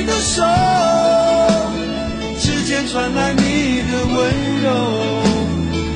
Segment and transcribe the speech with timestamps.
[0.00, 0.44] 你的手，
[2.38, 4.16] 指尖传来你的温
[4.62, 4.70] 柔。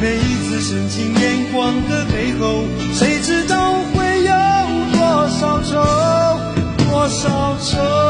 [0.00, 4.32] 每一次深情眼光的背后，谁知道会有
[4.94, 5.74] 多少愁，
[6.78, 8.09] 多少愁。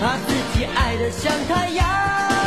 [0.00, 2.37] 把自己爱得像太阳。